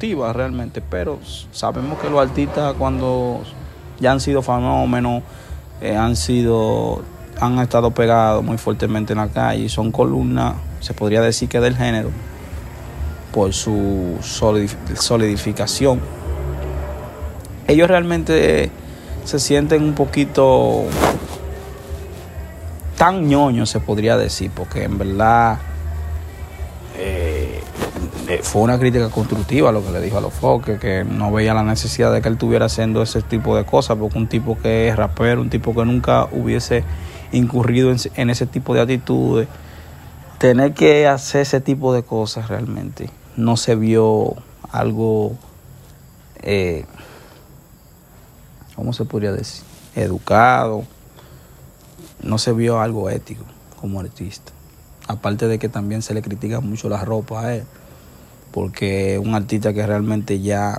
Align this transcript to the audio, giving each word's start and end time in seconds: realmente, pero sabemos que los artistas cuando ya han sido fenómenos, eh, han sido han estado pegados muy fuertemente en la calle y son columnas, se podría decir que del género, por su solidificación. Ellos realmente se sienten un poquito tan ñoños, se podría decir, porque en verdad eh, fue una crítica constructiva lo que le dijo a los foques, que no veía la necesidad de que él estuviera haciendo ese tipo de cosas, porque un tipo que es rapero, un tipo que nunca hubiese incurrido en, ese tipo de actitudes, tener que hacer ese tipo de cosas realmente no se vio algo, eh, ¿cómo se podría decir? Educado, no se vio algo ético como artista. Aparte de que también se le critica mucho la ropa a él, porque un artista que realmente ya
realmente, 0.00 0.80
pero 0.80 1.18
sabemos 1.52 1.98
que 1.98 2.08
los 2.08 2.20
artistas 2.20 2.74
cuando 2.78 3.42
ya 4.00 4.12
han 4.12 4.20
sido 4.20 4.42
fenómenos, 4.42 5.22
eh, 5.80 5.96
han 5.96 6.16
sido 6.16 7.02
han 7.40 7.58
estado 7.60 7.92
pegados 7.92 8.44
muy 8.44 8.58
fuertemente 8.58 9.12
en 9.12 9.18
la 9.18 9.28
calle 9.28 9.64
y 9.64 9.68
son 9.68 9.92
columnas, 9.92 10.54
se 10.80 10.92
podría 10.92 11.20
decir 11.20 11.48
que 11.48 11.60
del 11.60 11.76
género, 11.76 12.10
por 13.32 13.52
su 13.52 14.16
solidificación. 14.22 16.00
Ellos 17.68 17.86
realmente 17.88 18.70
se 19.24 19.38
sienten 19.38 19.84
un 19.84 19.94
poquito 19.94 20.84
tan 22.96 23.28
ñoños, 23.28 23.70
se 23.70 23.78
podría 23.78 24.16
decir, 24.16 24.50
porque 24.52 24.82
en 24.84 24.98
verdad 24.98 25.58
eh, 28.28 28.40
fue 28.42 28.60
una 28.60 28.78
crítica 28.78 29.08
constructiva 29.08 29.72
lo 29.72 29.82
que 29.82 29.90
le 29.90 30.02
dijo 30.02 30.18
a 30.18 30.20
los 30.20 30.34
foques, 30.34 30.78
que 30.78 31.02
no 31.02 31.32
veía 31.32 31.54
la 31.54 31.62
necesidad 31.62 32.12
de 32.12 32.20
que 32.20 32.28
él 32.28 32.34
estuviera 32.34 32.66
haciendo 32.66 33.02
ese 33.02 33.22
tipo 33.22 33.56
de 33.56 33.64
cosas, 33.64 33.96
porque 33.96 34.18
un 34.18 34.28
tipo 34.28 34.58
que 34.58 34.88
es 34.88 34.96
rapero, 34.96 35.40
un 35.40 35.48
tipo 35.48 35.74
que 35.74 35.82
nunca 35.86 36.28
hubiese 36.30 36.84
incurrido 37.32 37.90
en, 37.90 38.30
ese 38.30 38.46
tipo 38.46 38.74
de 38.74 38.82
actitudes, 38.82 39.48
tener 40.36 40.74
que 40.74 41.06
hacer 41.06 41.40
ese 41.40 41.62
tipo 41.62 41.94
de 41.94 42.02
cosas 42.02 42.48
realmente 42.48 43.08
no 43.36 43.56
se 43.56 43.76
vio 43.76 44.34
algo, 44.72 45.32
eh, 46.42 46.84
¿cómo 48.76 48.92
se 48.92 49.06
podría 49.06 49.32
decir? 49.32 49.64
Educado, 49.94 50.84
no 52.22 52.36
se 52.36 52.52
vio 52.52 52.78
algo 52.80 53.08
ético 53.08 53.44
como 53.80 54.00
artista. 54.00 54.52
Aparte 55.06 55.48
de 55.48 55.58
que 55.58 55.70
también 55.70 56.02
se 56.02 56.12
le 56.12 56.20
critica 56.20 56.60
mucho 56.60 56.90
la 56.90 57.02
ropa 57.02 57.46
a 57.46 57.54
él, 57.54 57.64
porque 58.58 59.20
un 59.20 59.36
artista 59.36 59.72
que 59.72 59.86
realmente 59.86 60.40
ya 60.40 60.72